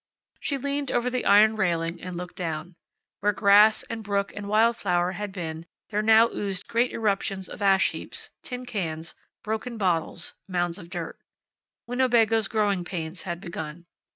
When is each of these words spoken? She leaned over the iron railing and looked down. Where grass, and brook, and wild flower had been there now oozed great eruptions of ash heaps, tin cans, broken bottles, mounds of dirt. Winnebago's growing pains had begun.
She 0.39 0.57
leaned 0.57 0.91
over 0.91 1.11
the 1.11 1.27
iron 1.27 1.55
railing 1.55 2.01
and 2.01 2.17
looked 2.17 2.35
down. 2.35 2.75
Where 3.19 3.33
grass, 3.33 3.83
and 3.83 4.03
brook, 4.03 4.33
and 4.35 4.49
wild 4.49 4.75
flower 4.77 5.11
had 5.11 5.31
been 5.31 5.67
there 5.91 6.01
now 6.01 6.27
oozed 6.29 6.67
great 6.67 6.91
eruptions 6.91 7.47
of 7.47 7.61
ash 7.61 7.91
heaps, 7.91 8.31
tin 8.41 8.65
cans, 8.65 9.13
broken 9.43 9.77
bottles, 9.77 10.33
mounds 10.47 10.79
of 10.79 10.89
dirt. 10.89 11.19
Winnebago's 11.85 12.47
growing 12.47 12.83
pains 12.83 13.21
had 13.29 13.39
begun. 13.39 13.85